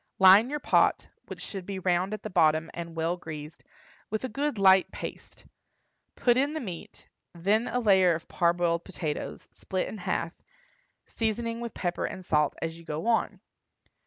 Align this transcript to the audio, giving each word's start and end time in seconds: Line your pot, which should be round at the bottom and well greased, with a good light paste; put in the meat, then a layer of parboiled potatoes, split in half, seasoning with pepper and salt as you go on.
Line 0.17 0.49
your 0.49 0.59
pot, 0.59 1.09
which 1.27 1.43
should 1.43 1.63
be 1.63 1.77
round 1.77 2.11
at 2.11 2.23
the 2.23 2.29
bottom 2.31 2.71
and 2.73 2.95
well 2.95 3.17
greased, 3.17 3.63
with 4.09 4.23
a 4.23 4.29
good 4.29 4.57
light 4.57 4.91
paste; 4.91 5.45
put 6.15 6.37
in 6.37 6.53
the 6.55 6.59
meat, 6.59 7.07
then 7.35 7.67
a 7.67 7.79
layer 7.79 8.15
of 8.15 8.27
parboiled 8.27 8.83
potatoes, 8.83 9.47
split 9.51 9.87
in 9.87 9.99
half, 9.99 10.33
seasoning 11.05 11.59
with 11.61 11.75
pepper 11.75 12.05
and 12.05 12.25
salt 12.25 12.55
as 12.63 12.79
you 12.79 12.83
go 12.83 13.05
on. 13.05 13.41